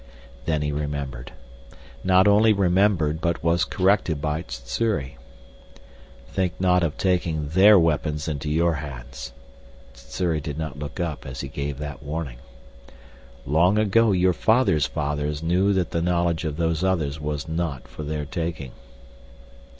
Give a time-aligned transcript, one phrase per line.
[0.45, 1.31] Then he remembered
[2.03, 5.19] not only remembered but was corrected by Sssuri.
[6.29, 9.31] "Think not of taking their weapons into your hands."
[9.93, 12.39] Sssuri did not look up as he gave that warning.
[13.45, 18.01] "Long ago your fathers' fathers knew that the knowledge of Those Others was not for
[18.01, 18.71] their taking."